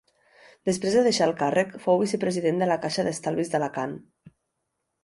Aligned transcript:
Després 0.69 0.95
de 0.99 1.03
deixar 1.07 1.27
el 1.31 1.35
càrrec 1.41 1.75
fou 1.85 2.01
vicepresident 2.05 2.65
de 2.65 2.71
la 2.73 2.81
Caixa 2.87 3.07
d'Estalvis 3.11 3.55
d'Alacant. 3.55 3.97